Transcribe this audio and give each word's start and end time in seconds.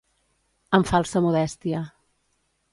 Amb 0.77 0.87
falsa 0.93 1.23
modèstia. 1.27 1.85